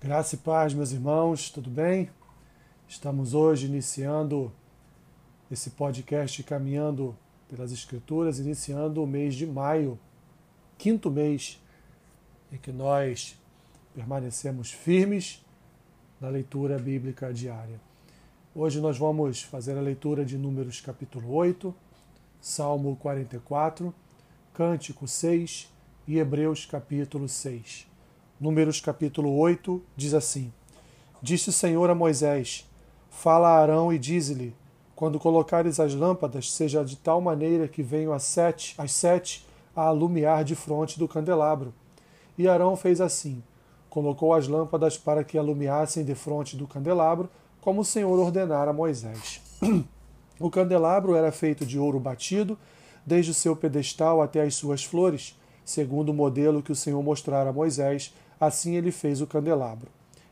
Graça 0.00 0.36
e 0.36 0.38
paz, 0.38 0.72
meus 0.72 0.92
irmãos, 0.92 1.50
tudo 1.50 1.68
bem? 1.68 2.08
Estamos 2.86 3.34
hoje 3.34 3.66
iniciando 3.66 4.52
esse 5.50 5.70
podcast 5.70 6.40
Caminhando 6.44 7.16
pelas 7.48 7.72
Escrituras, 7.72 8.38
iniciando 8.38 9.02
o 9.02 9.08
mês 9.08 9.34
de 9.34 9.44
maio, 9.44 9.98
quinto 10.78 11.10
mês 11.10 11.60
em 12.52 12.56
que 12.58 12.70
nós 12.70 13.36
permanecemos 13.92 14.70
firmes 14.70 15.44
na 16.20 16.28
leitura 16.28 16.78
bíblica 16.78 17.34
diária. 17.34 17.80
Hoje 18.54 18.80
nós 18.80 18.96
vamos 18.96 19.42
fazer 19.42 19.76
a 19.76 19.82
leitura 19.82 20.24
de 20.24 20.38
Números 20.38 20.80
capítulo 20.80 21.34
8, 21.34 21.74
Salmo 22.40 22.94
44, 22.94 23.92
Cântico 24.54 25.08
6 25.08 25.68
e 26.06 26.20
Hebreus 26.20 26.64
capítulo 26.64 27.28
6. 27.28 27.87
Números 28.40 28.80
capítulo 28.80 29.36
8 29.36 29.82
diz 29.96 30.14
assim: 30.14 30.52
Disse 31.20 31.48
o 31.48 31.52
Senhor 31.52 31.90
a 31.90 31.94
Moisés: 31.94 32.70
Fala 33.10 33.48
a 33.48 33.58
Arão 33.58 33.92
e 33.92 33.98
dize-lhe: 33.98 34.54
Quando 34.94 35.18
colocares 35.18 35.80
as 35.80 35.92
lâmpadas, 35.92 36.52
seja 36.52 36.84
de 36.84 36.94
tal 36.96 37.20
maneira 37.20 37.66
que 37.66 37.82
venham 37.82 38.12
às 38.12 38.22
sete, 38.22 38.76
às 38.78 38.92
sete 38.92 39.44
a 39.74 39.86
alumiar 39.86 40.44
de 40.44 40.54
fronte 40.54 41.00
do 41.00 41.08
candelabro. 41.08 41.74
E 42.38 42.46
Arão 42.46 42.76
fez 42.76 43.00
assim: 43.00 43.42
colocou 43.90 44.32
as 44.32 44.46
lâmpadas 44.46 44.96
para 44.96 45.24
que 45.24 45.36
alumiassem 45.36 46.04
de 46.04 46.14
frente 46.14 46.56
do 46.56 46.68
candelabro, 46.68 47.28
como 47.60 47.80
o 47.80 47.84
Senhor 47.84 48.16
ordenara 48.20 48.70
a 48.70 48.72
Moisés. 48.72 49.40
o 50.38 50.48
candelabro 50.48 51.16
era 51.16 51.32
feito 51.32 51.66
de 51.66 51.76
ouro 51.76 51.98
batido, 51.98 52.56
desde 53.04 53.32
o 53.32 53.34
seu 53.34 53.56
pedestal 53.56 54.22
até 54.22 54.42
as 54.42 54.54
suas 54.54 54.84
flores, 54.84 55.36
segundo 55.64 56.10
o 56.10 56.14
modelo 56.14 56.62
que 56.62 56.70
o 56.70 56.76
Senhor 56.76 57.02
mostrara 57.02 57.50
a 57.50 57.52
Moisés 57.52 58.14
Assim 58.40 58.76
ele 58.76 58.92
fez 58.92 59.20
o 59.20 59.26
candelabro. 59.26 59.90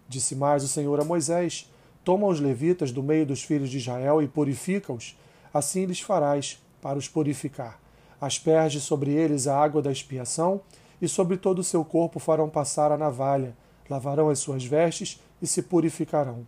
Disse 0.08 0.36
mais 0.36 0.62
o 0.62 0.68
Senhor 0.68 1.00
a 1.00 1.04
Moisés: 1.04 1.70
Toma 2.04 2.26
os 2.28 2.38
levitas 2.38 2.92
do 2.92 3.02
meio 3.02 3.26
dos 3.26 3.42
filhos 3.42 3.68
de 3.68 3.78
Israel 3.78 4.22
e 4.22 4.28
purifica-os. 4.28 5.18
Assim 5.52 5.84
lhes 5.86 6.00
farás, 6.00 6.62
para 6.80 6.98
os 6.98 7.08
purificar. 7.08 7.80
Asperge 8.20 8.80
sobre 8.80 9.10
eles 9.10 9.48
a 9.48 9.58
água 9.58 9.82
da 9.82 9.90
expiação, 9.90 10.60
e 11.02 11.08
sobre 11.08 11.36
todo 11.36 11.58
o 11.58 11.64
seu 11.64 11.84
corpo 11.84 12.20
farão 12.20 12.48
passar 12.48 12.92
a 12.92 12.96
navalha, 12.96 13.56
lavarão 13.90 14.30
as 14.30 14.38
suas 14.38 14.64
vestes 14.64 15.20
e 15.42 15.46
se 15.46 15.62
purificarão. 15.62 16.46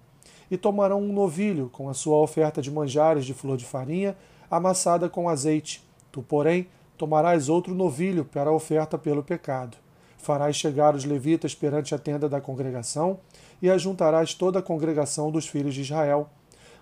E 0.50 0.56
tomarão 0.56 1.02
um 1.02 1.12
novilho 1.12 1.68
com 1.70 1.88
a 1.88 1.94
sua 1.94 2.18
oferta 2.18 2.62
de 2.62 2.70
manjares 2.70 3.26
de 3.26 3.34
flor 3.34 3.56
de 3.56 3.66
farinha, 3.66 4.16
amassada 4.50 5.08
com 5.08 5.28
azeite. 5.28 5.86
Tu, 6.10 6.22
porém, 6.22 6.68
tomarás 6.96 7.48
outro 7.48 7.74
novilho 7.74 8.24
para 8.24 8.48
a 8.48 8.54
oferta 8.54 8.96
pelo 8.96 9.22
pecado 9.22 9.76
farás 10.18 10.56
chegar 10.56 10.94
os 10.94 11.04
levitas 11.04 11.54
perante 11.54 11.94
a 11.94 11.98
tenda 11.98 12.28
da 12.28 12.40
congregação 12.40 13.20
e 13.62 13.70
ajuntarás 13.70 14.34
toda 14.34 14.58
a 14.58 14.62
congregação 14.62 15.30
dos 15.30 15.46
filhos 15.46 15.74
de 15.74 15.80
Israel. 15.80 16.28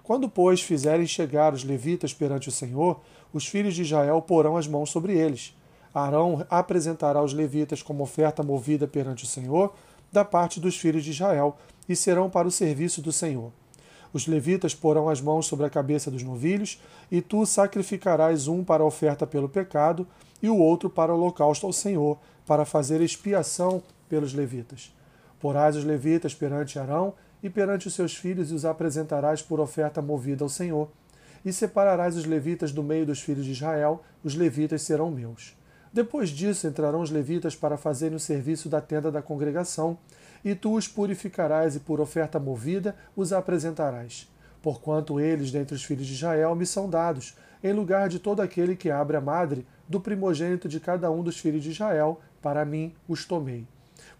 Quando, 0.02 0.28
pois, 0.28 0.60
fizerem 0.60 1.06
chegar 1.06 1.52
os 1.52 1.64
levitas 1.64 2.14
perante 2.14 2.48
o 2.48 2.52
Senhor, 2.52 3.00
os 3.32 3.46
filhos 3.46 3.74
de 3.74 3.82
Israel 3.82 4.22
porão 4.22 4.56
as 4.56 4.66
mãos 4.66 4.90
sobre 4.90 5.16
eles. 5.16 5.56
Arão 5.92 6.46
apresentará 6.50 7.22
os 7.22 7.32
levitas 7.32 7.82
como 7.82 8.02
oferta 8.02 8.42
movida 8.42 8.86
perante 8.86 9.24
o 9.24 9.26
Senhor, 9.26 9.74
da 10.12 10.24
parte 10.24 10.60
dos 10.60 10.76
filhos 10.76 11.04
de 11.04 11.10
Israel, 11.10 11.56
e 11.88 11.96
serão 11.96 12.30
para 12.30 12.46
o 12.46 12.50
serviço 12.50 13.02
do 13.02 13.12
Senhor. 13.12 13.50
Os 14.12 14.26
levitas 14.26 14.74
porão 14.74 15.08
as 15.08 15.20
mãos 15.20 15.46
sobre 15.46 15.66
a 15.66 15.70
cabeça 15.70 16.10
dos 16.10 16.22
novilhos, 16.22 16.80
e 17.10 17.20
tu 17.20 17.44
sacrificarás 17.44 18.46
um 18.46 18.62
para 18.62 18.82
a 18.82 18.86
oferta 18.86 19.26
pelo 19.26 19.48
pecado, 19.48 20.06
e 20.42 20.48
o 20.48 20.56
outro 20.56 20.88
para 20.88 21.12
o 21.12 21.16
holocausto 21.16 21.66
ao 21.66 21.72
Senhor, 21.72 22.18
para 22.46 22.64
fazer 22.64 23.00
expiação 23.00 23.82
pelos 24.08 24.32
levitas. 24.32 24.94
Porás 25.40 25.76
os 25.76 25.84
levitas 25.84 26.34
perante 26.34 26.78
Arão 26.78 27.14
e 27.42 27.50
perante 27.50 27.88
os 27.88 27.94
seus 27.94 28.16
filhos 28.16 28.50
e 28.50 28.54
os 28.54 28.64
apresentarás 28.64 29.42
por 29.42 29.60
oferta 29.60 30.00
movida 30.00 30.44
ao 30.44 30.48
Senhor. 30.48 30.88
E 31.44 31.52
separarás 31.52 32.16
os 32.16 32.24
levitas 32.24 32.72
do 32.72 32.82
meio 32.82 33.04
dos 33.04 33.20
filhos 33.20 33.44
de 33.44 33.52
Israel, 33.52 34.02
os 34.24 34.34
levitas 34.34 34.82
serão 34.82 35.10
meus. 35.10 35.56
Depois 35.92 36.30
disso 36.30 36.66
entrarão 36.66 37.00
os 37.00 37.10
levitas 37.10 37.54
para 37.54 37.76
fazerem 37.76 38.16
o 38.16 38.20
serviço 38.20 38.68
da 38.68 38.80
tenda 38.80 39.10
da 39.10 39.22
congregação, 39.22 39.96
e 40.44 40.54
tu 40.54 40.74
os 40.74 40.86
purificarás 40.86 41.76
e 41.76 41.80
por 41.80 42.00
oferta 42.00 42.38
movida 42.38 42.94
os 43.14 43.32
apresentarás. 43.32 44.30
Porquanto 44.60 45.20
eles, 45.20 45.50
dentre 45.50 45.74
os 45.74 45.84
filhos 45.84 46.06
de 46.06 46.14
Israel, 46.14 46.54
me 46.54 46.66
são 46.66 46.90
dados, 46.90 47.36
em 47.62 47.72
lugar 47.72 48.08
de 48.08 48.18
todo 48.18 48.40
aquele 48.40 48.76
que 48.76 48.90
abre 48.90 49.16
a 49.16 49.20
madre, 49.20 49.66
do 49.88 50.00
primogênito 50.00 50.68
de 50.68 50.80
cada 50.80 51.10
um 51.10 51.22
dos 51.22 51.38
filhos 51.38 51.62
de 51.62 51.70
Israel, 51.70 52.20
para 52.46 52.64
mim 52.64 52.94
os 53.08 53.24
tomei. 53.24 53.66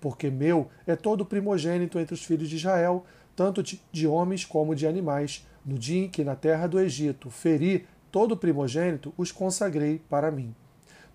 Porque 0.01 0.29
meu 0.31 0.69
é 0.85 0.97
todo 0.97 1.25
primogênito 1.25 1.97
entre 1.97 2.13
os 2.13 2.25
filhos 2.25 2.51
de 2.51 2.57
Israel, 2.57 3.07
tanto 3.37 3.63
de 3.63 4.05
homens 4.05 4.45
como 4.45 4.75
de 4.75 4.85
animais. 4.85 5.47
No 5.65 5.79
dia 5.79 6.07
em 6.07 6.09
que 6.09 6.25
na 6.25 6.35
terra 6.35 6.67
do 6.67 6.81
Egito 6.81 7.31
feri 7.31 7.87
todo 8.11 8.37
primogênito, 8.37 9.15
os 9.17 9.31
consagrei 9.31 10.03
para 10.11 10.33
mim. 10.33 10.53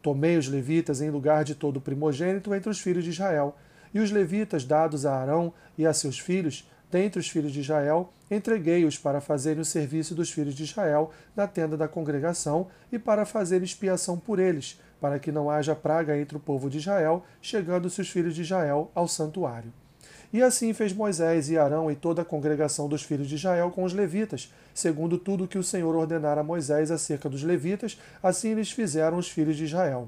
Tomei 0.01 0.37
os 0.37 0.47
levitas 0.47 1.01
em 1.01 1.09
lugar 1.09 1.43
de 1.43 1.53
todo 1.53 1.81
primogênito 1.81 2.55
entre 2.55 2.69
os 2.69 2.79
filhos 2.79 3.03
de 3.03 3.09
Israel, 3.09 3.57
e 3.93 3.99
os 3.99 4.09
levitas 4.09 4.63
dados 4.63 5.05
a 5.05 5.13
Arão 5.13 5.53
e 5.77 5.85
a 5.85 5.91
seus 5.91 6.17
filhos, 6.17 6.65
dentre 6.89 7.19
os 7.19 7.27
filhos 7.27 7.51
de 7.51 7.59
Israel, 7.59 8.13
entreguei-os 8.29 8.97
para 8.97 9.19
fazerem 9.19 9.61
o 9.61 9.65
serviço 9.65 10.15
dos 10.15 10.31
filhos 10.31 10.55
de 10.55 10.63
Israel 10.63 11.11
na 11.35 11.45
tenda 11.45 11.75
da 11.75 11.89
congregação 11.89 12.67
e 12.89 12.97
para 12.97 13.25
fazer 13.25 13.61
expiação 13.61 14.17
por 14.17 14.39
eles, 14.39 14.79
para 15.01 15.19
que 15.19 15.31
não 15.31 15.49
haja 15.49 15.75
praga 15.75 16.17
entre 16.17 16.37
o 16.37 16.39
povo 16.39 16.69
de 16.69 16.77
Israel, 16.77 17.25
chegando-se 17.41 17.99
os 17.99 18.09
filhos 18.09 18.35
de 18.35 18.43
Israel 18.43 18.91
ao 18.93 19.07
santuário. 19.07 19.73
E 20.31 20.41
assim 20.41 20.71
fez 20.73 20.93
Moisés 20.93 21.49
e 21.49 21.57
Arão 21.57 21.91
e 21.91 21.95
toda 21.95 22.21
a 22.21 22.25
congregação 22.25 22.87
dos 22.87 23.03
filhos 23.03 23.27
de 23.27 23.35
Israel 23.35 23.69
com 23.71 23.83
os 23.83 23.93
levitas, 23.93 24.53
segundo 24.73 25.17
tudo 25.17 25.47
que 25.47 25.57
o 25.57 25.63
Senhor 25.63 25.93
ordenara 25.93 26.39
a 26.39 26.43
Moisés 26.43 26.89
acerca 26.89 27.27
dos 27.27 27.43
levitas, 27.43 27.99
assim 28.23 28.53
lhes 28.53 28.71
fizeram 28.71 29.17
os 29.17 29.27
filhos 29.27 29.57
de 29.57 29.65
Israel. 29.65 30.07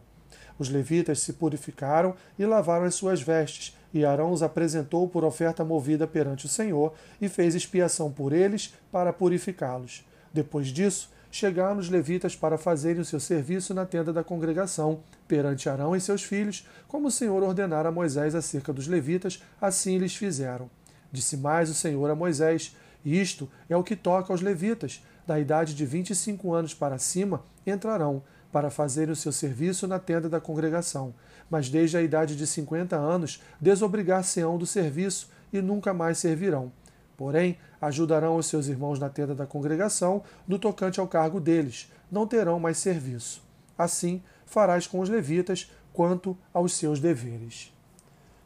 Os 0.57 0.69
levitas 0.69 1.19
se 1.19 1.33
purificaram 1.33 2.15
e 2.37 2.45
lavaram 2.45 2.85
as 2.85 2.95
suas 2.95 3.21
vestes, 3.21 3.75
e 3.93 4.05
Arão 4.05 4.31
os 4.31 4.41
apresentou 4.41 5.09
por 5.09 5.25
oferta 5.25 5.65
movida 5.65 6.07
perante 6.07 6.45
o 6.45 6.49
Senhor, 6.49 6.93
e 7.19 7.27
fez 7.27 7.53
expiação 7.55 8.11
por 8.11 8.31
eles 8.31 8.73
para 8.91 9.11
purificá-los. 9.11 10.05
Depois 10.31 10.67
disso, 10.67 11.11
chegaram 11.33 11.79
os 11.79 11.89
levitas 11.89 12.35
para 12.35 12.59
fazerem 12.59 13.01
o 13.01 13.05
seu 13.05 13.19
serviço 13.19 13.73
na 13.73 13.87
tenda 13.87 14.13
da 14.13 14.23
congregação, 14.23 14.99
perante 15.27 15.67
Arão 15.67 15.95
e 15.95 15.99
seus 15.99 16.21
filhos, 16.21 16.67
como 16.87 17.07
o 17.07 17.11
Senhor 17.11 17.41
ordenara 17.41 17.89
a 17.89 17.91
Moisés 17.91 18.35
acerca 18.35 18.71
dos 18.71 18.87
levitas, 18.87 19.41
assim 19.59 19.97
lhes 19.97 20.15
fizeram. 20.15 20.69
Disse 21.11 21.35
mais 21.35 21.71
o 21.71 21.73
Senhor 21.73 22.07
a 22.07 22.13
Moisés: 22.13 22.77
Isto 23.03 23.49
é 23.67 23.75
o 23.75 23.83
que 23.83 23.95
toca 23.95 24.31
aos 24.31 24.41
levitas, 24.41 25.03
da 25.25 25.39
idade 25.39 25.73
de 25.73 25.83
vinte 25.87 26.11
e 26.11 26.15
cinco 26.15 26.53
anos 26.53 26.75
para 26.75 26.99
cima, 26.99 27.43
entrarão, 27.65 28.21
para 28.51 28.69
fazerem 28.69 29.13
o 29.13 29.15
seu 29.15 29.31
serviço 29.31 29.87
na 29.87 29.97
tenda 29.97 30.29
da 30.29 30.39
congregação, 30.39 31.15
mas 31.49 31.67
desde 31.67 31.97
a 31.97 32.03
idade 32.03 32.35
de 32.35 32.45
cinquenta 32.45 32.95
anos 32.95 33.41
desobrigar-se-ão 33.59 34.55
do 34.55 34.67
serviço 34.67 35.31
e 35.51 35.59
nunca 35.63 35.95
mais 35.95 36.19
servirão 36.19 36.71
Porém, 37.15 37.57
ajudarão 37.79 38.35
os 38.35 38.47
seus 38.47 38.67
irmãos 38.67 38.99
na 38.99 39.09
tenda 39.09 39.35
da 39.35 39.45
congregação 39.45 40.23
no 40.47 40.59
tocante 40.59 40.99
ao 40.99 41.07
cargo 41.07 41.39
deles, 41.39 41.91
não 42.11 42.27
terão 42.27 42.59
mais 42.59 42.77
serviço. 42.77 43.43
Assim 43.77 44.21
farás 44.45 44.87
com 44.87 44.99
os 44.99 45.09
levitas 45.09 45.71
quanto 45.91 46.37
aos 46.53 46.73
seus 46.73 46.99
deveres. 46.99 47.73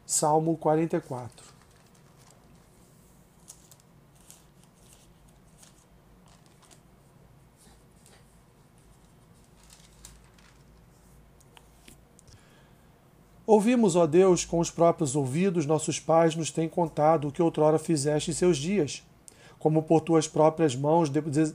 Salmo 0.06 0.56
44 0.56 1.57
Ouvimos, 13.48 13.96
ó 13.96 14.06
Deus, 14.06 14.44
com 14.44 14.58
os 14.58 14.70
próprios 14.70 15.16
ouvidos, 15.16 15.64
nossos 15.64 15.98
pais 15.98 16.36
nos 16.36 16.50
têm 16.50 16.68
contado 16.68 17.26
o 17.28 17.32
que 17.32 17.40
outrora 17.40 17.78
fizeste 17.78 18.30
em 18.30 18.34
seus 18.34 18.58
dias, 18.58 19.02
como 19.58 19.82
por 19.82 20.02
tuas 20.02 20.28
próprias 20.28 20.76
mãos 20.76 21.10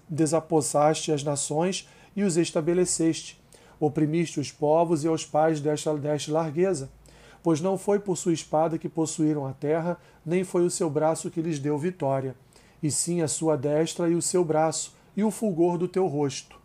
desapossaste 0.10 1.12
as 1.12 1.24
nações 1.24 1.88
e 2.16 2.24
os 2.24 2.36
estabeleceste, 2.36 3.40
oprimiste 3.80 4.40
os 4.40 4.52
povos 4.52 5.04
e 5.04 5.08
aos 5.08 5.24
pais 5.24 5.62
desta, 5.62 5.96
deste 5.96 6.32
largueza. 6.32 6.90
Pois 7.44 7.62
não 7.62 7.78
foi 7.78 8.00
por 8.00 8.18
sua 8.18 8.34
espada 8.34 8.80
que 8.80 8.90
possuíram 8.90 9.46
a 9.46 9.54
terra, 9.54 9.96
nem 10.26 10.44
foi 10.44 10.66
o 10.66 10.72
seu 10.72 10.90
braço 10.90 11.30
que 11.30 11.44
lhes 11.44 11.60
deu 11.60 11.78
vitória, 11.78 12.36
e 12.82 12.90
sim 12.90 13.22
a 13.22 13.28
sua 13.28 13.56
destra 13.56 14.10
e 14.10 14.16
o 14.16 14.22
seu 14.22 14.44
braço, 14.44 14.96
e 15.16 15.24
o 15.24 15.30
fulgor 15.30 15.78
do 15.78 15.88
teu 15.88 16.08
rosto. 16.08 16.60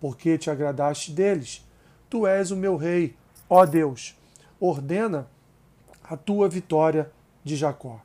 Porque 0.00 0.36
te 0.36 0.50
agradaste 0.50 1.12
deles. 1.12 1.64
Tu 2.10 2.26
és 2.26 2.50
o 2.50 2.56
meu 2.56 2.76
rei, 2.76 3.14
ó 3.48 3.64
Deus 3.64 4.15
ordena 4.60 5.28
a 6.02 6.16
tua 6.16 6.48
vitória 6.48 7.10
de 7.42 7.56
Jacó. 7.56 8.00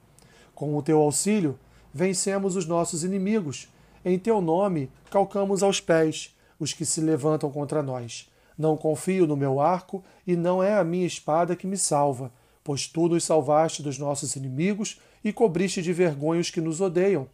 Com 0.53 0.75
o 0.75 0.81
teu 0.81 0.99
auxílio, 0.99 1.57
vencemos 1.93 2.55
os 2.55 2.65
nossos 2.65 3.03
inimigos. 3.03 3.67
Em 4.03 4.17
teu 4.17 4.41
nome, 4.41 4.89
calcamos 5.09 5.63
aos 5.63 5.79
pés 5.79 6.35
os 6.59 6.73
que 6.73 6.85
se 6.85 7.01
levantam 7.01 7.51
contra 7.51 7.81
nós. 7.81 8.29
Não 8.57 8.77
confio 8.77 9.25
no 9.25 9.35
meu 9.35 9.59
arco, 9.59 10.03
e 10.25 10.35
não 10.35 10.61
é 10.61 10.77
a 10.77 10.83
minha 10.83 11.07
espada 11.07 11.55
que 11.55 11.65
me 11.65 11.77
salva. 11.77 12.31
pois 12.63 12.85
tu 12.87 13.07
nos 13.07 13.23
salvaste 13.23 13.81
dos 13.81 13.97
nossos 13.97 14.35
inimigos 14.35 15.01
e 15.23 15.33
cobriste 15.33 15.81
de 15.81 15.91
vergonha 15.91 16.39
os 16.41 16.51
que 16.51 16.61
nos 16.61 16.79
odeiam. 16.79 17.27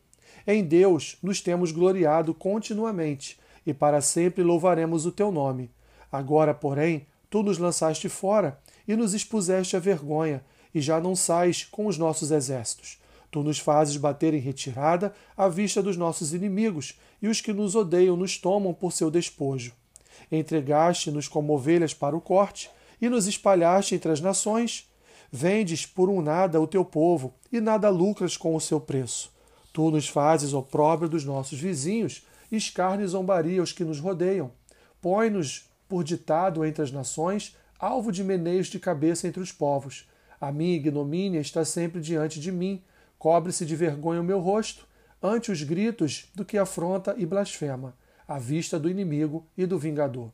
Em 0.45 0.63
Deus 0.63 1.17
nos 1.21 1.41
temos 1.41 1.73
gloriado 1.73 2.33
continuamente, 2.33 3.37
e 3.65 3.73
para 3.73 3.99
sempre 3.99 4.41
louvaremos 4.41 5.05
o 5.05 5.11
teu 5.11 5.29
nome. 5.29 5.69
Agora, 6.09 6.53
porém, 6.53 7.05
tu 7.29 7.43
nos 7.43 7.57
lançaste 7.57 8.07
fora 8.07 8.57
e 8.88 8.95
nos 8.95 9.13
expuseste 9.13 9.75
à 9.75 9.80
vergonha, 9.80 10.44
e 10.74 10.81
já 10.81 11.00
não 11.00 11.16
sais 11.16 11.63
com 11.63 11.88
os 11.88 11.98
nossos 11.98 12.31
exércitos. 12.31 13.00
Tu 13.30 13.44
nos 13.44 13.60
fazes 13.60 13.98
bater 13.98 14.34
em 14.34 14.39
retirada 14.39 15.13
à 15.36 15.48
vista 15.48 15.84
dos 15.84 15.98
nossos 15.98 16.34
inimigos, 16.34 16.98
e 17.22 17.28
os 17.28 17.42
que 17.42 17.51
nos 17.51 17.75
odeiam 17.75 18.16
nos 18.16 18.38
tomam 18.38 18.74
por 18.74 18.94
seu 18.94 19.12
despojo. 19.12 19.74
Entregaste-nos 20.31 21.28
como 21.28 21.54
ovelhas 21.54 21.94
para 21.94 22.16
o 22.16 22.22
corte, 22.22 22.69
e 23.01 23.10
nos 23.10 23.28
espalhaste 23.28 23.95
entre 23.95 24.12
as 24.12 24.22
nações. 24.22 24.89
Vendes 25.31 25.86
por 25.86 26.10
um 26.10 26.22
nada 26.22 26.60
o 26.62 26.68
teu 26.68 26.86
povo, 26.86 27.34
e 27.51 27.60
nada 27.60 27.89
lucras 27.89 28.38
com 28.38 28.56
o 28.56 28.62
seu 28.62 28.80
preço. 28.80 29.31
Tu 29.74 29.92
nos 29.92 30.07
fazes 30.07 30.54
opróbrio 30.54 31.10
dos 31.10 31.24
nossos 31.25 31.60
vizinhos, 31.60 32.25
escárnio 32.51 33.04
e 33.04 33.07
zombaria 33.07 33.60
aos 33.60 33.72
que 33.72 33.84
nos 33.84 34.00
rodeiam. 34.00 34.51
Põe-nos 35.01 35.69
por 35.88 36.04
ditado 36.04 36.66
entre 36.66 36.81
as 36.81 36.92
nações, 36.92 37.56
alvo 37.79 38.12
de 38.12 38.24
meneios 38.24 38.68
de 38.68 38.79
cabeça 38.79 39.27
entre 39.27 39.41
os 39.41 39.51
povos. 39.51 40.07
A 40.39 40.51
minha 40.51 40.75
ignomínia 40.75 41.39
está 41.39 41.65
sempre 41.65 42.01
diante 42.01 42.39
de 42.39 42.51
mim, 42.51 42.81
cobre-se 43.18 43.65
de 43.65 43.75
vergonha 43.75 44.21
o 44.21 44.24
meu 44.24 44.39
rosto, 44.39 44.88
ante 45.21 45.51
os 45.51 45.63
gritos 45.63 46.29
do 46.35 46.45
que 46.45 46.57
afronta 46.57 47.15
e 47.18 47.25
blasfema, 47.25 47.95
à 48.27 48.38
vista 48.38 48.79
do 48.79 48.89
inimigo 48.89 49.45
e 49.57 49.65
do 49.65 49.79
vingador. 49.79 50.31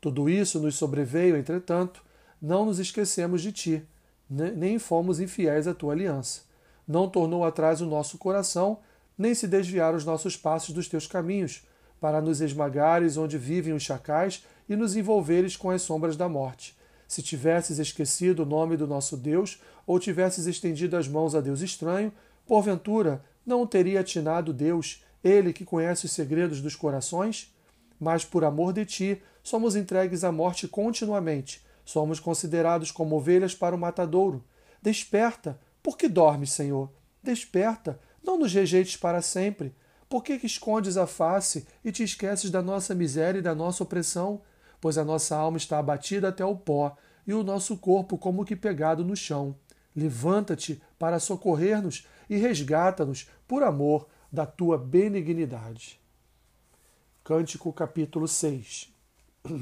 Tudo 0.00 0.28
isso 0.28 0.60
nos 0.60 0.76
sobreveio, 0.76 1.36
entretanto, 1.36 2.04
não 2.40 2.66
nos 2.66 2.78
esquecemos 2.78 3.40
de 3.40 3.52
ti, 3.52 3.82
nem 4.28 4.78
fomos 4.78 5.20
infiéis 5.20 5.66
à 5.66 5.74
tua 5.74 5.92
aliança. 5.92 6.42
Não 6.86 7.08
tornou 7.08 7.44
atrás 7.44 7.80
o 7.80 7.86
nosso 7.86 8.18
coração, 8.18 8.78
nem 9.16 9.34
se 9.34 9.48
desviaram 9.48 9.96
os 9.96 10.04
nossos 10.04 10.36
passos 10.36 10.74
dos 10.74 10.88
teus 10.88 11.06
caminhos, 11.06 11.66
para 11.98 12.20
nos 12.20 12.42
esmagares 12.42 13.16
onde 13.16 13.38
vivem 13.38 13.72
os 13.72 13.82
chacais 13.82 14.44
e 14.68 14.76
nos 14.76 14.96
envolveres 14.96 15.56
com 15.56 15.70
as 15.70 15.80
sombras 15.80 16.16
da 16.16 16.28
morte. 16.28 16.75
Se 17.06 17.22
tivesses 17.22 17.78
esquecido 17.78 18.42
o 18.42 18.46
nome 18.46 18.76
do 18.76 18.86
nosso 18.86 19.16
Deus, 19.16 19.60
ou 19.86 19.98
tivesses 19.98 20.46
estendido 20.46 20.96
as 20.96 21.06
mãos 21.06 21.34
a 21.34 21.40
Deus 21.40 21.60
estranho, 21.60 22.12
porventura 22.46 23.24
não 23.44 23.62
o 23.62 23.66
teria 23.66 24.00
atinado 24.00 24.52
Deus, 24.52 25.04
ele 25.22 25.52
que 25.52 25.64
conhece 25.64 26.06
os 26.06 26.12
segredos 26.12 26.60
dos 26.60 26.74
corações? 26.74 27.54
Mas 27.98 28.24
por 28.24 28.44
amor 28.44 28.72
de 28.72 28.84
ti, 28.84 29.22
somos 29.42 29.76
entregues 29.76 30.24
à 30.24 30.32
morte 30.32 30.66
continuamente, 30.66 31.64
somos 31.84 32.18
considerados 32.18 32.90
como 32.90 33.16
ovelhas 33.16 33.54
para 33.54 33.74
o 33.74 33.78
matadouro. 33.78 34.44
Desperta, 34.82 35.58
por 35.82 35.96
que 35.96 36.08
dormes, 36.08 36.50
Senhor? 36.50 36.90
Desperta, 37.22 37.98
não 38.22 38.36
nos 38.38 38.52
rejeites 38.52 38.96
para 38.96 39.22
sempre. 39.22 39.72
Por 40.08 40.22
que, 40.22 40.38
que 40.38 40.46
escondes 40.46 40.96
a 40.96 41.06
face 41.06 41.66
e 41.84 41.90
te 41.90 42.02
esqueces 42.02 42.50
da 42.50 42.62
nossa 42.62 42.94
miséria 42.94 43.38
e 43.38 43.42
da 43.42 43.54
nossa 43.54 43.82
opressão? 43.82 44.40
Pois 44.86 44.96
a 44.96 45.04
nossa 45.04 45.34
alma 45.36 45.56
está 45.56 45.80
abatida 45.80 46.28
até 46.28 46.44
o 46.44 46.54
pó, 46.54 46.96
e 47.26 47.34
o 47.34 47.42
nosso 47.42 47.76
corpo 47.76 48.16
como 48.16 48.44
que 48.44 48.54
pegado 48.54 49.04
no 49.04 49.16
chão. 49.16 49.56
Levanta-te 49.96 50.80
para 50.96 51.18
socorrer-nos 51.18 52.06
e 52.30 52.36
resgata-nos 52.36 53.28
por 53.48 53.64
amor 53.64 54.06
da 54.30 54.46
tua 54.46 54.78
benignidade. 54.78 55.98
Cântico 57.24 57.72
capítulo 57.72 58.28
6 58.28 58.94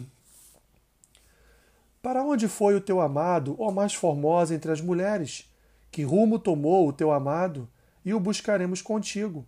Para 2.03 2.23
onde 2.23 2.47
foi 2.47 2.75
o 2.75 2.81
teu 2.83 3.01
amado, 3.01 3.57
ó 3.59 3.71
mais 3.71 3.95
formosa 3.95 4.55
entre 4.55 4.71
as 4.71 4.83
mulheres? 4.83 5.51
Que 5.91 6.03
rumo 6.03 6.39
tomou 6.39 6.87
o 6.87 6.93
teu 6.93 7.11
amado? 7.11 7.67
E 8.05 8.13
o 8.13 8.21
buscaremos 8.21 8.83
contigo. 8.83 9.47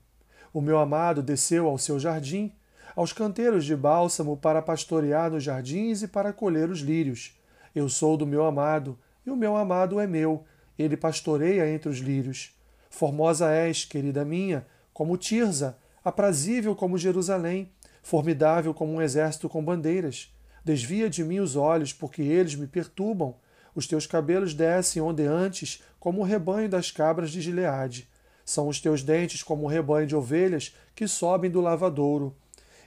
O 0.54 0.62
meu 0.62 0.78
amado 0.78 1.22
desceu 1.22 1.68
ao 1.68 1.76
seu 1.76 2.00
jardim, 2.00 2.50
aos 2.96 3.12
canteiros 3.12 3.66
de 3.66 3.76
bálsamo 3.76 4.38
para 4.38 4.62
pastorear 4.62 5.30
nos 5.30 5.44
jardins 5.44 6.02
e 6.02 6.08
para 6.08 6.32
colher 6.32 6.70
os 6.70 6.80
lírios. 6.80 7.38
Eu 7.74 7.90
sou 7.90 8.16
do 8.16 8.26
meu 8.26 8.46
amado, 8.46 8.98
e 9.26 9.30
o 9.30 9.36
meu 9.36 9.54
amado 9.54 10.00
é 10.00 10.06
meu, 10.06 10.44
ele 10.78 10.96
pastoreia 10.96 11.68
entre 11.68 11.90
os 11.90 11.98
lírios. 11.98 12.56
Formosa 12.88 13.50
és, 13.50 13.84
querida 13.84 14.24
minha, 14.24 14.66
como 14.94 15.18
Tirza, 15.18 15.76
aprazível 16.02 16.74
como 16.74 16.96
Jerusalém, 16.96 17.70
formidável 18.02 18.72
como 18.72 18.94
um 18.94 19.02
exército 19.02 19.46
com 19.46 19.62
bandeiras. 19.62 20.34
Desvia 20.64 21.10
de 21.10 21.22
mim 21.22 21.38
os 21.38 21.54
olhos, 21.54 21.92
porque 21.92 22.22
eles 22.22 22.54
me 22.54 22.66
perturbam. 22.66 23.36
Os 23.74 23.86
teus 23.86 24.06
cabelos 24.06 24.54
descem 24.54 25.02
ondeantes, 25.02 25.82
como 26.00 26.22
o 26.22 26.24
rebanho 26.24 26.68
das 26.68 26.90
cabras 26.90 27.30
de 27.30 27.42
Gileade. 27.42 28.08
São 28.42 28.68
os 28.68 28.80
teus 28.80 29.02
dentes 29.02 29.42
como 29.42 29.64
um 29.64 29.66
rebanho 29.66 30.06
de 30.06 30.16
ovelhas 30.16 30.74
que 30.94 31.06
sobem 31.06 31.50
do 31.50 31.60
lavadouro, 31.60 32.34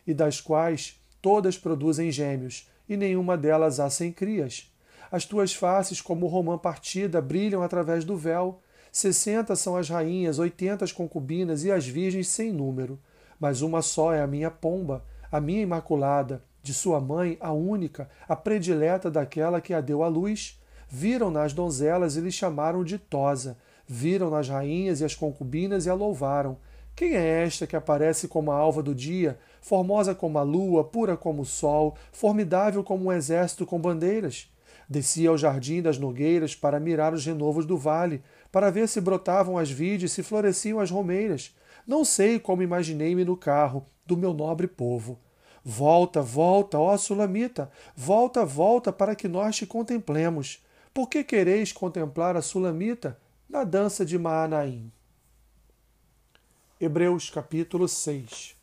e 0.09 0.13
das 0.15 0.41
quais 0.41 0.99
todas 1.21 1.55
produzem 1.55 2.11
gêmeos, 2.11 2.67
e 2.89 2.97
nenhuma 2.97 3.37
delas 3.37 3.79
há 3.79 3.87
sem 3.91 4.11
crias. 4.11 4.73
As 5.11 5.23
tuas 5.23 5.53
faces, 5.53 6.01
como 6.01 6.25
romã 6.25 6.57
partida, 6.57 7.21
brilham 7.21 7.61
através 7.61 8.03
do 8.03 8.17
véu. 8.17 8.59
Sessenta 8.91 9.55
são 9.55 9.77
as 9.77 9.87
rainhas, 9.87 10.39
oitenta 10.39 10.83
as 10.83 10.91
concubinas 10.91 11.63
e 11.63 11.71
as 11.71 11.85
virgens 11.85 12.27
sem 12.27 12.51
número. 12.51 12.99
Mas 13.39 13.61
uma 13.61 13.83
só 13.83 14.11
é 14.11 14.19
a 14.19 14.27
minha 14.27 14.49
pomba, 14.49 15.05
a 15.31 15.39
minha 15.39 15.61
imaculada, 15.61 16.43
de 16.63 16.73
sua 16.73 16.99
mãe, 16.99 17.37
a 17.39 17.53
única, 17.53 18.09
a 18.27 18.35
predileta 18.35 19.11
daquela 19.11 19.61
que 19.61 19.75
a 19.75 19.79
deu 19.79 20.01
à 20.01 20.07
luz. 20.07 20.59
Viram-na 20.89 21.43
as 21.43 21.53
donzelas 21.53 22.17
e 22.17 22.21
lhe 22.21 22.31
chamaram 22.31 22.83
de 22.83 22.97
Tosa, 22.97 23.57
Viram 23.87 24.31
nas 24.31 24.49
rainhas 24.49 25.01
e 25.01 25.05
as 25.05 25.13
concubinas 25.13 25.85
e 25.85 25.89
a 25.89 25.93
louvaram. 25.93 26.57
Quem 26.95 27.15
é 27.15 27.43
esta 27.45 27.65
que 27.65 27.77
aparece 27.77 28.27
como 28.27 28.51
a 28.51 28.55
alva 28.55 28.83
do 28.83 28.93
dia, 28.93 29.39
formosa 29.61 30.13
como 30.15 30.37
a 30.37 30.43
lua, 30.43 30.83
pura 30.83 31.15
como 31.15 31.41
o 31.41 31.45
sol, 31.45 31.95
formidável 32.11 32.83
como 32.83 33.05
um 33.05 33.11
exército 33.11 33.65
com 33.65 33.79
bandeiras? 33.79 34.51
Descia 34.87 35.29
ao 35.29 35.37
jardim 35.37 35.81
das 35.81 35.97
nogueiras 35.97 36.55
para 36.55 36.79
mirar 36.79 37.13
os 37.13 37.25
renovos 37.25 37.65
do 37.65 37.77
vale, 37.77 38.23
para 38.51 38.71
ver 38.71 38.87
se 38.87 38.99
brotavam 38.99 39.57
as 39.57 39.69
vides, 39.69 40.11
se 40.11 40.23
floresciam 40.23 40.79
as 40.79 40.89
romeiras. 40.89 41.55
Não 41.85 42.03
sei 42.03 42.39
como 42.39 42.63
imaginei-me 42.63 43.23
no 43.23 43.37
carro 43.37 43.85
do 44.05 44.17
meu 44.17 44.33
nobre 44.33 44.67
povo. 44.67 45.19
Volta, 45.63 46.21
volta, 46.21 46.79
ó 46.79 46.97
Sulamita, 46.97 47.69
volta, 47.95 48.45
volta 48.45 48.91
para 48.91 49.15
que 49.15 49.27
nós 49.27 49.55
te 49.55 49.65
contemplemos. 49.65 50.63
Por 50.93 51.07
que 51.07 51.23
quereis 51.23 51.71
contemplar 51.71 52.35
a 52.35 52.41
Sulamita? 52.41 53.17
na 53.49 53.63
dança 53.63 54.05
de 54.05 54.17
Maanaim. 54.17 54.91
Hebreus 56.79 57.31
capítulo 57.31 57.87
6 57.87 58.58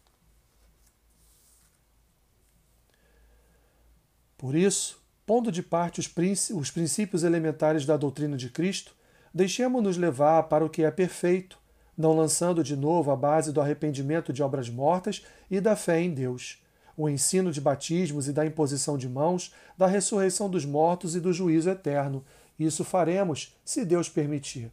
Por 4.39 4.55
isso, 4.55 5.03
pondo 5.25 5.51
de 5.51 5.63
parte 5.63 6.01
os, 6.01 6.51
os 6.51 6.71
princípios 6.71 7.25
elementares 7.25 7.87
da 7.87 7.97
doutrina 7.97 8.37
de 8.37 8.51
Cristo, 8.51 8.95
deixemos-nos 9.33 9.97
levar 9.97 10.45
para 10.45 10.65
o 10.65 10.71
que 10.71 10.83
é 10.83 10.91
perfeito, 10.91 11.59
não 11.97 12.15
lançando 12.15 12.63
de 12.63 12.77
novo 12.77 13.11
a 13.11 13.17
base 13.17 13.53
do 13.53 13.61
arrependimento 13.61 14.33
de 14.33 14.43
obras 14.43 14.69
mortas 14.69 15.25
e 15.51 15.61
da 15.61 15.75
fé 15.75 16.01
em 16.01 16.13
Deus, 16.13 16.63
o 16.97 17.09
ensino 17.09 17.51
de 17.51 17.61
batismos 17.61 18.29
e 18.29 18.33
da 18.33 18.45
imposição 18.45 18.97
de 18.97 19.09
mãos, 19.09 19.53
da 19.77 19.87
ressurreição 19.87 20.49
dos 20.49 20.65
mortos 20.65 21.17
e 21.17 21.21
do 21.21 21.33
juízo 21.33 21.71
eterno, 21.71 22.25
isso 22.59 22.85
faremos, 22.85 23.55
se 23.65 23.85
Deus 23.85 24.09
permitir. 24.09 24.71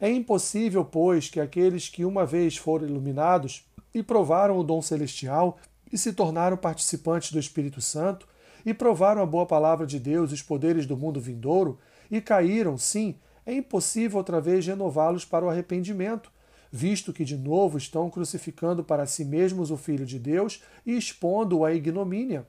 É 0.00 0.10
impossível, 0.10 0.84
pois, 0.84 1.28
que 1.28 1.40
aqueles 1.40 1.88
que 1.88 2.04
uma 2.04 2.26
vez 2.26 2.56
foram 2.56 2.86
iluminados 2.86 3.64
e 3.94 4.02
provaram 4.02 4.58
o 4.58 4.64
dom 4.64 4.82
celestial 4.82 5.58
e 5.90 5.96
se 5.96 6.12
tornaram 6.12 6.56
participantes 6.56 7.32
do 7.32 7.38
Espírito 7.38 7.80
Santo 7.80 8.26
e 8.64 8.72
provaram 8.72 9.22
a 9.22 9.26
boa 9.26 9.46
palavra 9.46 9.86
de 9.86 9.98
Deus 9.98 10.30
e 10.30 10.34
os 10.34 10.42
poderes 10.42 10.86
do 10.86 10.96
mundo 10.96 11.20
vindouro 11.20 11.78
e 12.10 12.20
caíram, 12.20 12.78
sim, 12.78 13.16
é 13.46 13.52
impossível 13.52 14.18
outra 14.18 14.40
vez 14.40 14.66
renová-los 14.66 15.24
para 15.24 15.44
o 15.44 15.48
arrependimento, 15.48 16.32
visto 16.70 17.12
que 17.12 17.24
de 17.24 17.36
novo 17.36 17.78
estão 17.78 18.10
crucificando 18.10 18.82
para 18.82 19.06
si 19.06 19.24
mesmos 19.24 19.70
o 19.70 19.76
Filho 19.76 20.06
de 20.06 20.18
Deus 20.18 20.62
e 20.84 20.96
expondo-o 20.96 21.64
à 21.64 21.72
ignomínia 21.72 22.46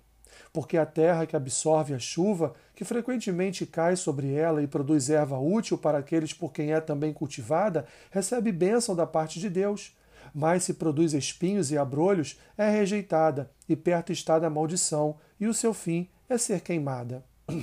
porque 0.51 0.77
a 0.77 0.85
terra 0.85 1.25
que 1.25 1.35
absorve 1.35 1.93
a 1.93 1.99
chuva, 1.99 2.53
que 2.73 2.85
frequentemente 2.85 3.65
cai 3.65 3.95
sobre 3.95 4.33
ela 4.33 4.61
e 4.61 4.67
produz 4.67 5.09
erva 5.09 5.37
útil 5.37 5.77
para 5.77 5.97
aqueles 5.97 6.33
por 6.33 6.51
quem 6.51 6.71
é 6.73 6.79
também 6.79 7.13
cultivada, 7.13 7.85
recebe 8.11 8.51
bênção 8.51 8.95
da 8.95 9.05
parte 9.05 9.39
de 9.39 9.49
Deus. 9.49 9.95
Mas 10.37 10.65
se 10.65 10.73
produz 10.73 11.13
espinhos 11.13 11.71
e 11.71 11.77
abrolhos, 11.77 12.37
é 12.57 12.69
rejeitada, 12.69 13.49
e 13.69 13.75
perto 13.75 14.11
está 14.11 14.37
da 14.37 14.49
maldição, 14.49 15.15
e 15.39 15.47
o 15.47 15.53
seu 15.53 15.73
fim 15.73 16.09
é 16.27 16.37
ser 16.37 16.59
queimada. 16.59 17.23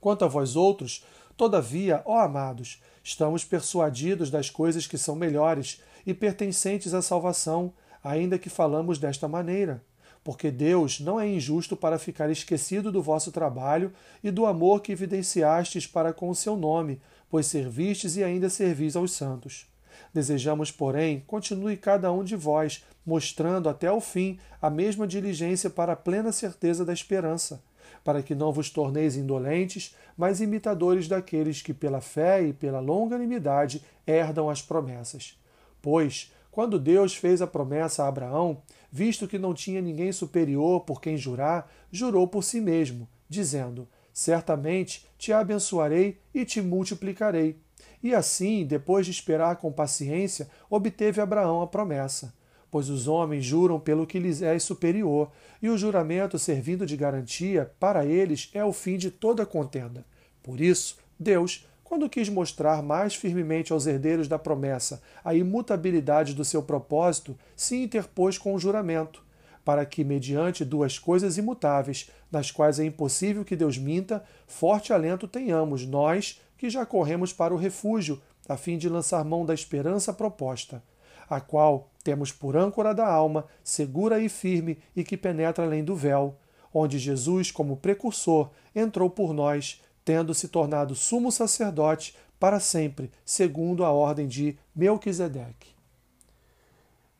Quanto 0.00 0.24
a 0.24 0.28
vós 0.28 0.56
outros, 0.56 1.04
todavia, 1.36 2.02
ó 2.06 2.18
amados, 2.18 2.82
estamos 3.04 3.44
persuadidos 3.44 4.30
das 4.30 4.48
coisas 4.48 4.86
que 4.86 4.96
são 4.96 5.14
melhores 5.14 5.82
e 6.06 6.14
pertencentes 6.14 6.94
à 6.94 7.02
salvação, 7.02 7.74
ainda 8.02 8.38
que 8.38 8.48
falamos 8.48 8.98
desta 8.98 9.28
maneira 9.28 9.84
porque 10.22 10.50
Deus 10.50 11.00
não 11.00 11.18
é 11.18 11.26
injusto 11.26 11.76
para 11.76 11.98
ficar 11.98 12.30
esquecido 12.30 12.92
do 12.92 13.02
vosso 13.02 13.32
trabalho 13.32 13.92
e 14.22 14.30
do 14.30 14.44
amor 14.46 14.82
que 14.82 14.92
evidenciastes 14.92 15.86
para 15.86 16.12
com 16.12 16.28
o 16.28 16.34
seu 16.34 16.56
nome, 16.56 17.00
pois 17.30 17.46
servistes 17.46 18.16
e 18.16 18.24
ainda 18.24 18.50
servis 18.50 18.96
aos 18.96 19.12
santos. 19.12 19.69
Desejamos, 20.12 20.70
porém, 20.70 21.22
continue 21.26 21.76
cada 21.76 22.12
um 22.12 22.24
de 22.24 22.36
vós, 22.36 22.84
mostrando 23.04 23.68
até 23.68 23.90
o 23.90 24.00
fim 24.00 24.38
a 24.60 24.70
mesma 24.70 25.06
diligência 25.06 25.70
para 25.70 25.92
a 25.92 25.96
plena 25.96 26.32
certeza 26.32 26.84
da 26.84 26.92
esperança, 26.92 27.62
para 28.04 28.22
que 28.22 28.34
não 28.34 28.52
vos 28.52 28.70
torneis 28.70 29.16
indolentes, 29.16 29.94
mas 30.16 30.40
imitadores 30.40 31.08
daqueles 31.08 31.62
que, 31.62 31.74
pela 31.74 32.00
fé 32.00 32.42
e 32.42 32.52
pela 32.52 32.80
longanimidade, 32.80 33.82
herdam 34.06 34.48
as 34.48 34.62
promessas. 34.62 35.38
Pois, 35.82 36.32
quando 36.50 36.78
Deus 36.78 37.14
fez 37.14 37.40
a 37.40 37.46
promessa 37.46 38.04
a 38.04 38.08
Abraão, 38.08 38.62
visto 38.90 39.28
que 39.28 39.38
não 39.38 39.54
tinha 39.54 39.80
ninguém 39.80 40.12
superior 40.12 40.80
por 40.80 41.00
quem 41.00 41.16
jurar, 41.16 41.70
jurou 41.92 42.26
por 42.26 42.42
si 42.42 42.60
mesmo, 42.60 43.08
dizendo: 43.28 43.88
Certamente 44.12 45.06
te 45.16 45.32
abençoarei 45.32 46.20
e 46.34 46.44
te 46.44 46.60
multiplicarei. 46.60 47.56
E 48.02 48.14
assim, 48.14 48.64
depois 48.64 49.04
de 49.04 49.12
esperar 49.12 49.56
com 49.56 49.70
paciência, 49.70 50.48
obteve 50.68 51.20
Abraão 51.20 51.60
a 51.60 51.66
promessa. 51.66 52.32
Pois 52.70 52.88
os 52.88 53.08
homens 53.08 53.44
juram 53.44 53.80
pelo 53.80 54.06
que 54.06 54.18
lhes 54.18 54.42
é 54.42 54.58
superior, 54.58 55.30
e 55.60 55.68
o 55.68 55.76
juramento 55.76 56.38
servindo 56.38 56.86
de 56.86 56.96
garantia, 56.96 57.70
para 57.78 58.06
eles 58.06 58.48
é 58.54 58.64
o 58.64 58.72
fim 58.72 58.96
de 58.96 59.10
toda 59.10 59.44
contenda. 59.44 60.04
Por 60.42 60.60
isso, 60.60 60.96
Deus, 61.18 61.66
quando 61.90 62.08
quis 62.08 62.28
mostrar 62.28 62.82
mais 62.82 63.16
firmemente 63.16 63.72
aos 63.72 63.86
herdeiros 63.86 64.28
da 64.28 64.38
promessa 64.38 65.02
a 65.24 65.34
imutabilidade 65.34 66.34
do 66.34 66.44
seu 66.44 66.62
propósito, 66.62 67.36
se 67.56 67.82
interpôs 67.82 68.38
com 68.38 68.54
o 68.54 68.58
juramento, 68.58 69.22
para 69.64 69.84
que, 69.84 70.04
mediante 70.04 70.64
duas 70.64 70.98
coisas 70.98 71.36
imutáveis, 71.36 72.08
nas 72.30 72.50
quais 72.50 72.78
é 72.78 72.84
impossível 72.84 73.44
que 73.44 73.56
Deus 73.56 73.76
minta, 73.76 74.24
forte 74.46 74.92
alento 74.92 75.26
tenhamos 75.26 75.84
nós 75.84 76.40
que 76.60 76.68
já 76.68 76.84
corremos 76.84 77.32
para 77.32 77.54
o 77.54 77.56
refúgio, 77.56 78.20
a 78.46 78.54
fim 78.54 78.76
de 78.76 78.86
lançar 78.86 79.24
mão 79.24 79.46
da 79.46 79.54
esperança 79.54 80.12
proposta, 80.12 80.82
a 81.26 81.40
qual 81.40 81.88
temos 82.04 82.32
por 82.32 82.54
âncora 82.54 82.94
da 82.94 83.08
alma, 83.10 83.46
segura 83.64 84.20
e 84.20 84.28
firme 84.28 84.76
e 84.94 85.02
que 85.02 85.16
penetra 85.16 85.64
além 85.64 85.82
do 85.82 85.96
véu, 85.96 86.36
onde 86.72 86.98
Jesus, 86.98 87.50
como 87.50 87.78
precursor, 87.78 88.50
entrou 88.76 89.08
por 89.08 89.32
nós, 89.32 89.80
tendo 90.04 90.34
se 90.34 90.48
tornado 90.48 90.94
sumo 90.94 91.32
sacerdote 91.32 92.14
para 92.38 92.60
sempre, 92.60 93.10
segundo 93.24 93.82
a 93.82 93.90
ordem 93.90 94.28
de 94.28 94.58
Melquisedeque. 94.76 95.74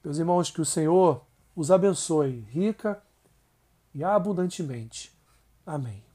Meus 0.05 0.19
irmãos, 0.19 0.51
que 0.51 0.61
o 0.61 0.67
Senhor 0.67 1.25
os 1.57 1.71
abençoe 1.71 2.45
rica 2.51 3.03
e 3.95 4.05
abundantemente. 4.05 5.11
Amém. 5.65 6.10